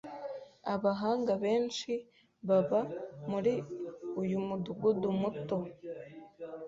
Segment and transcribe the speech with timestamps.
[0.73, 1.91] Abahanga benshi
[2.47, 2.81] baba
[3.29, 3.53] muri
[4.21, 5.57] uyu mudugudu muto.